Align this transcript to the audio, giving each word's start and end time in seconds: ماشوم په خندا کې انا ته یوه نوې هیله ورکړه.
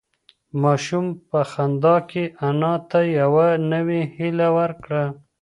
ماشوم 0.61 1.05
په 1.29 1.39
خندا 1.51 1.95
کې 2.09 2.23
انا 2.47 2.73
ته 2.89 2.99
یوه 3.19 3.47
نوې 3.71 4.01
هیله 4.15 4.47
ورکړه. 4.57 5.03